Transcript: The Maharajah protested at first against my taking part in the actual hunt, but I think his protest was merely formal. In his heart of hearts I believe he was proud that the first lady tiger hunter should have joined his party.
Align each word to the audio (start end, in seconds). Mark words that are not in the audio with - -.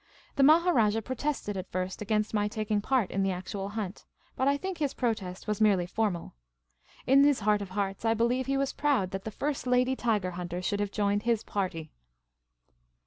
The 0.35 0.41
Maharajah 0.41 1.03
protested 1.03 1.55
at 1.57 1.71
first 1.71 2.01
against 2.01 2.33
my 2.33 2.47
taking 2.47 2.81
part 2.81 3.11
in 3.11 3.21
the 3.21 3.29
actual 3.31 3.69
hunt, 3.69 4.03
but 4.35 4.47
I 4.47 4.57
think 4.57 4.79
his 4.79 4.95
protest 4.95 5.45
was 5.45 5.61
merely 5.61 5.85
formal. 5.85 6.33
In 7.05 7.23
his 7.23 7.41
heart 7.41 7.61
of 7.61 7.69
hearts 7.77 8.03
I 8.03 8.15
believe 8.15 8.47
he 8.47 8.57
was 8.57 8.73
proud 8.73 9.11
that 9.11 9.25
the 9.25 9.29
first 9.29 9.67
lady 9.67 9.95
tiger 9.95 10.31
hunter 10.31 10.59
should 10.63 10.79
have 10.79 10.89
joined 10.89 11.21
his 11.21 11.43
party. 11.43 11.91